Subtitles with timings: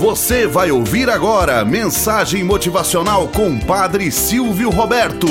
[0.00, 5.26] Você vai ouvir agora mensagem motivacional com Padre Silvio Roberto.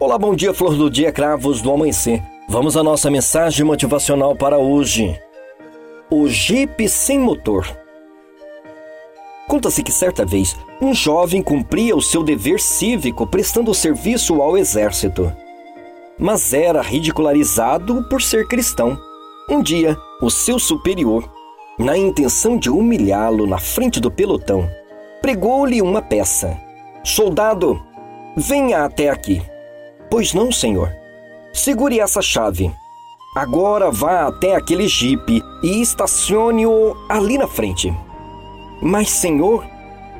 [0.00, 2.22] Olá, bom dia, flor do dia, cravos do amanhecer.
[2.48, 5.20] Vamos à nossa mensagem motivacional para hoje.
[6.10, 7.68] O Jeep sem motor.
[9.46, 15.30] Conta-se que certa vez um jovem cumpria o seu dever cívico prestando serviço ao exército
[16.18, 18.98] mas era ridicularizado por ser cristão.
[19.48, 21.28] Um dia, o seu superior,
[21.78, 24.68] na intenção de humilhá-lo na frente do pelotão,
[25.20, 26.56] pregou-lhe uma peça:
[27.04, 27.82] Soldado,
[28.36, 29.42] venha até aqui.
[30.10, 30.90] Pois não, senhor.
[31.52, 32.72] Segure essa chave.
[33.36, 37.92] Agora vá até aquele jipe e estacione-o ali na frente.
[38.80, 39.64] Mas, senhor,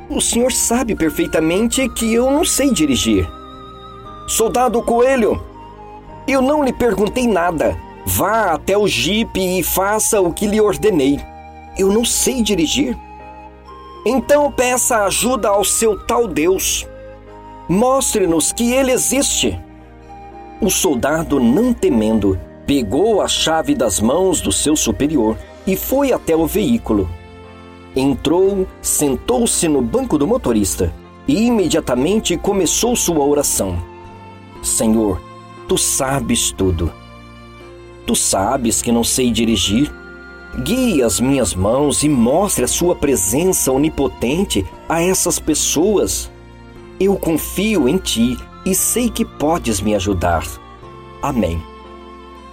[0.09, 3.27] o senhor sabe perfeitamente que eu não sei dirigir.
[4.27, 5.41] Soldado Coelho,
[6.27, 7.77] eu não lhe perguntei nada.
[8.05, 11.19] Vá até o jipe e faça o que lhe ordenei.
[11.77, 12.97] Eu não sei dirigir.
[14.05, 16.87] Então peça ajuda ao seu tal Deus.
[17.67, 19.59] Mostre-nos que ele existe.
[20.61, 26.35] O soldado, não temendo, pegou a chave das mãos do seu superior e foi até
[26.35, 27.09] o veículo.
[27.95, 30.93] Entrou, sentou-se no banco do motorista
[31.27, 33.77] e imediatamente começou sua oração.
[34.61, 35.19] Senhor,
[35.67, 36.91] Tu sabes tudo.
[38.05, 39.91] Tu sabes que não sei dirigir.
[40.63, 46.31] Guie as minhas mãos e mostre a Sua presença onipotente a essas pessoas.
[46.99, 50.45] Eu confio em Ti e sei que podes me ajudar.
[51.21, 51.61] Amém.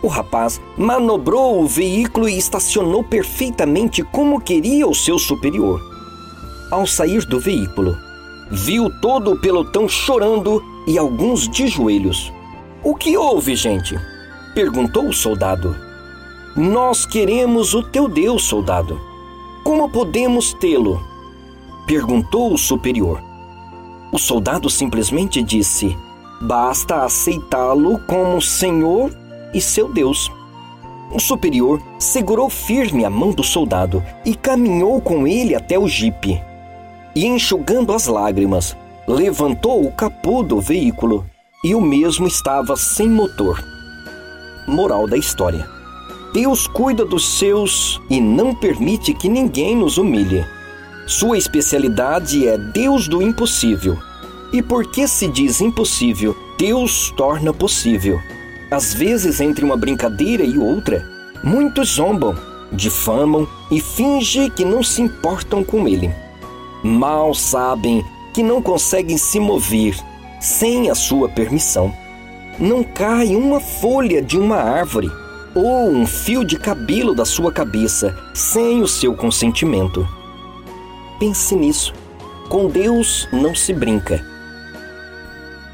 [0.02, 5.80] O rapaz manobrou o veículo e estacionou perfeitamente como queria o seu superior.
[6.70, 7.96] Ao sair do veículo,
[8.50, 12.32] viu todo o pelotão chorando e alguns de joelhos.
[12.84, 13.96] O que houve, gente?
[14.56, 15.76] perguntou o soldado.
[16.56, 19.00] Nós queremos o teu Deus, soldado.
[19.62, 21.00] Como podemos tê-lo?
[21.86, 23.22] perguntou o superior.
[24.10, 25.96] O soldado simplesmente disse:
[26.40, 29.14] Basta aceitá-lo como Senhor
[29.54, 30.28] e seu Deus.
[31.12, 36.42] O superior segurou firme a mão do soldado e caminhou com ele até o jipe.
[37.14, 41.24] E enxugando as lágrimas, levantou o capô do veículo
[41.64, 43.62] e o mesmo estava sem motor.
[44.66, 45.68] Moral da história:
[46.34, 50.44] Deus cuida dos seus e não permite que ninguém nos humilhe.
[51.06, 53.96] Sua especialidade é Deus do impossível.
[54.52, 58.20] E porque se diz impossível, Deus torna possível.
[58.70, 61.08] Às vezes, entre uma brincadeira e outra,
[61.44, 62.36] muitos zombam,
[62.72, 66.12] difamam e fingem que não se importam com ele.
[66.82, 69.96] Mal sabem que não conseguem se mover
[70.42, 71.94] sem a sua permissão.
[72.58, 75.10] Não cai uma folha de uma árvore
[75.54, 80.06] ou um fio de cabelo da sua cabeça sem o seu consentimento.
[81.18, 81.94] Pense nisso.
[82.48, 84.22] Com Deus não se brinca.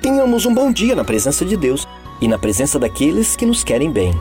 [0.03, 1.89] Tenhamos um bom dia na presença de Deus
[2.21, 4.15] e na presença daqueles que nos querem bem.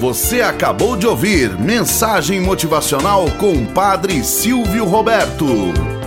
[0.00, 5.97] Você acabou de ouvir Mensagem Motivacional com o Padre Silvio Roberto.